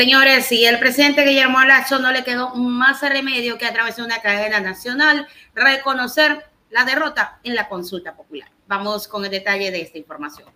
[0.00, 4.02] Señores, y el presidente Guillermo Lazo no le quedó más remedio que a través de
[4.02, 8.48] una cadena nacional reconocer la derrota en la consulta popular.
[8.66, 10.48] Vamos con el detalle de esta información.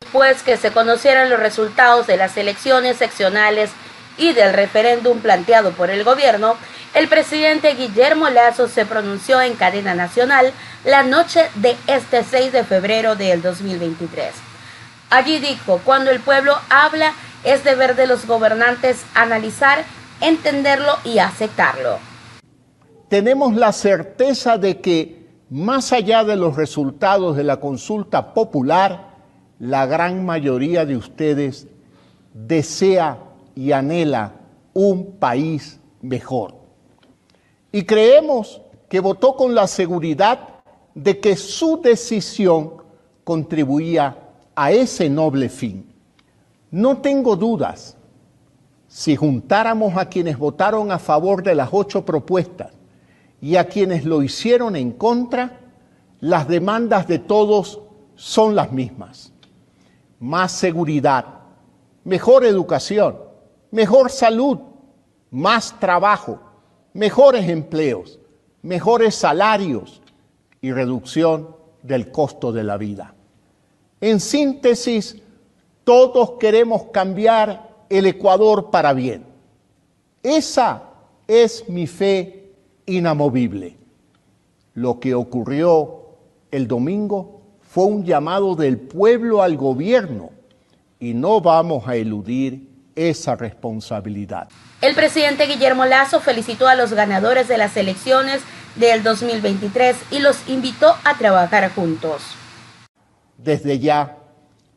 [0.00, 3.70] Después que se conocieran los resultados de las elecciones seccionales
[4.18, 6.56] y del referéndum planteado por el gobierno,
[6.94, 10.52] el presidente Guillermo Lazo se pronunció en cadena nacional
[10.84, 14.34] la noche de este 6 de febrero del 2023.
[15.10, 17.12] Allí dijo, cuando el pueblo habla,
[17.44, 19.84] es deber de los gobernantes analizar,
[20.20, 21.98] entenderlo y aceptarlo.
[23.08, 29.12] Tenemos la certeza de que, más allá de los resultados de la consulta popular,
[29.58, 31.66] la gran mayoría de ustedes
[32.32, 33.18] desea
[33.54, 34.32] y anhela
[34.72, 36.54] un país mejor.
[37.70, 40.48] Y creemos que votó con la seguridad
[40.94, 42.82] de que su decisión
[43.24, 44.16] contribuía
[44.54, 45.91] a ese noble fin.
[46.72, 47.98] No tengo dudas,
[48.88, 52.72] si juntáramos a quienes votaron a favor de las ocho propuestas
[53.42, 55.60] y a quienes lo hicieron en contra,
[56.20, 57.80] las demandas de todos
[58.14, 59.34] son las mismas.
[60.18, 61.26] Más seguridad,
[62.04, 63.18] mejor educación,
[63.70, 64.58] mejor salud,
[65.30, 66.40] más trabajo,
[66.94, 68.18] mejores empleos,
[68.62, 70.00] mejores salarios
[70.62, 73.14] y reducción del costo de la vida.
[74.00, 75.20] En síntesis,
[75.84, 79.24] todos queremos cambiar el Ecuador para bien.
[80.22, 80.82] Esa
[81.26, 82.52] es mi fe
[82.86, 83.76] inamovible.
[84.74, 86.02] Lo que ocurrió
[86.50, 90.30] el domingo fue un llamado del pueblo al gobierno
[91.00, 94.48] y no vamos a eludir esa responsabilidad.
[94.80, 98.42] El presidente Guillermo Lazo felicitó a los ganadores de las elecciones
[98.76, 102.22] del 2023 y los invitó a trabajar juntos.
[103.36, 104.18] Desde ya,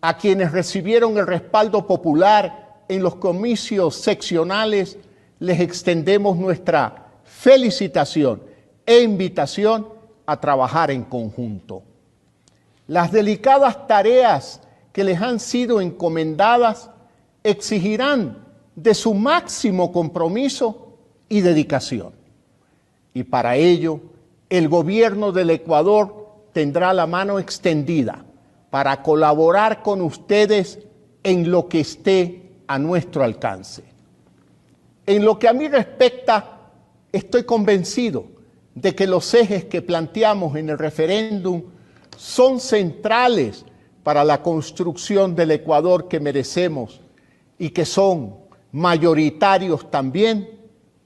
[0.08, 5.00] a quienes recibieron el respaldo popular en los comicios seccionales,
[5.39, 8.44] les extendemos nuestra felicitación
[8.86, 9.88] e invitación
[10.27, 11.82] a trabajar en conjunto.
[12.86, 14.61] Las delicadas tareas
[14.94, 16.92] que les han sido encomendadas
[17.44, 18.45] exigirán
[18.76, 20.99] de su máximo compromiso
[21.30, 22.14] y dedicación.
[23.11, 24.02] Y para ello,
[24.52, 28.23] el gobierno del Ecuador tendrá la mano extendida
[28.75, 30.80] para colaborar con ustedes
[31.23, 33.86] en lo que esté a nuestro alcance.
[35.05, 36.59] En lo que a mí respecta,
[37.14, 38.25] estoy convencido
[38.73, 41.64] de que los ejes que planteamos en el referéndum
[42.17, 43.64] son centrales
[44.03, 46.99] para la construcción del Ecuador que merecemos
[47.58, 48.35] y que son
[48.73, 50.49] mayoritarios también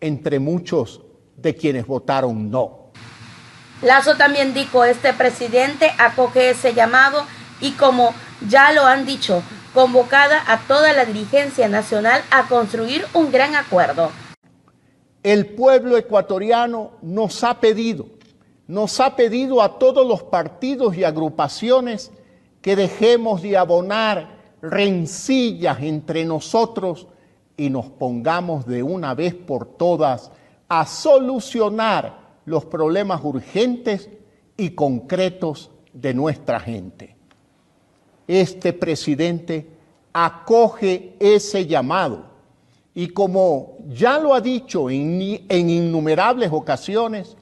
[0.01, 1.01] entre muchos
[1.37, 2.89] de quienes votaron no.
[3.83, 7.23] Lazo también dijo, este presidente acoge ese llamado
[7.61, 8.13] y como
[8.47, 9.43] ya lo han dicho,
[9.73, 14.11] convocada a toda la dirigencia nacional a construir un gran acuerdo.
[15.23, 18.07] El pueblo ecuatoriano nos ha pedido,
[18.67, 22.11] nos ha pedido a todos los partidos y agrupaciones
[22.61, 27.07] que dejemos de abonar rencillas entre nosotros
[27.57, 30.31] y nos pongamos de una vez por todas
[30.69, 34.09] a solucionar los problemas urgentes
[34.55, 37.18] y concretos de nuestra gente.
[38.29, 39.67] Este presidente
[40.13, 42.25] acoge ese llamado
[42.93, 45.19] y como ya lo ha dicho en,
[45.49, 47.35] innumerables ocasiones,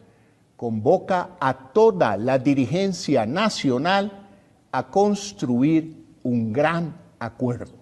[0.56, 4.30] convoca a toda la dirigencia nacional
[4.72, 7.74] a construir un gran acuerdo.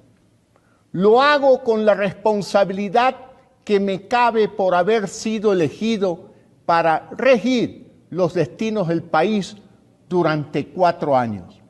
[0.91, 3.17] Lo hago con la responsabilidad
[3.63, 6.31] que me cabe por haber sido elegido
[6.65, 9.57] para regir los destinos del país
[10.09, 11.61] durante cuatro años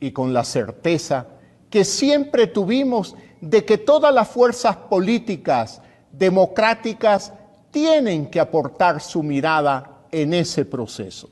[0.00, 1.26] y con la certeza
[1.70, 5.82] que siempre tuvimos de que todas las fuerzas políticas
[6.12, 7.32] democráticas
[7.70, 11.30] tienen que aportar su mirada en ese proceso.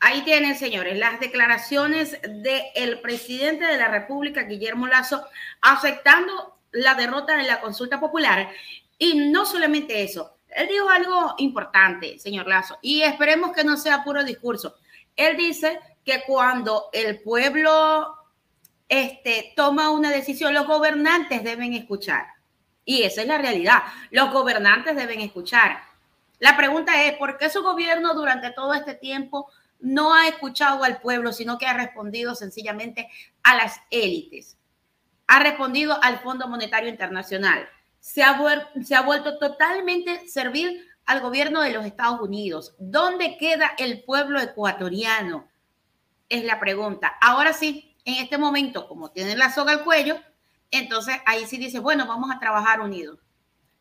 [0.00, 5.24] Ahí tienen, señores, las declaraciones del presidente de la República, Guillermo Lazo,
[5.60, 8.50] aceptando la derrota en la consulta popular.
[8.98, 14.04] Y no solamente eso, él dijo algo importante, señor Lazo, y esperemos que no sea
[14.04, 14.76] puro discurso.
[15.16, 18.16] Él dice que cuando el pueblo
[18.88, 22.26] este, toma una decisión, los gobernantes deben escuchar.
[22.84, 23.82] Y esa es la realidad.
[24.10, 25.82] Los gobernantes deben escuchar.
[26.38, 29.48] La pregunta es, ¿por qué su gobierno durante todo este tiempo
[29.82, 33.10] no ha escuchado al pueblo, sino que ha respondido sencillamente
[33.42, 34.56] a las élites.
[35.26, 37.68] Ha respondido al Fondo Monetario Internacional.
[37.98, 38.38] Se ha,
[38.82, 42.74] se ha vuelto totalmente servir al gobierno de los Estados Unidos.
[42.78, 45.48] ¿Dónde queda el pueblo ecuatoriano?
[46.32, 47.12] Es la pregunta.
[47.20, 50.18] Ahora sí, en este momento, como tienen la soga al cuello,
[50.70, 53.18] entonces ahí sí dice, bueno, vamos a trabajar unidos.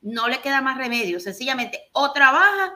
[0.01, 2.73] No le queda más remedio, sencillamente o trabaja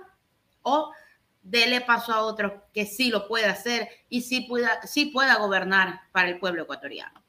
[0.61, 0.93] o
[1.41, 6.29] dele paso a otro que sí lo pueda hacer y pueda, sí pueda gobernar para
[6.29, 7.24] el pueblo ecuatoriano.